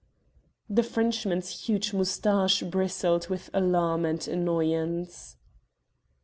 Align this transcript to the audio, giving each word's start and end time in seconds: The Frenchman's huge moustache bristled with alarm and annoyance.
The 0.67 0.81
Frenchman's 0.81 1.67
huge 1.67 1.93
moustache 1.93 2.63
bristled 2.63 3.27
with 3.29 3.51
alarm 3.53 4.03
and 4.03 4.27
annoyance. 4.27 5.35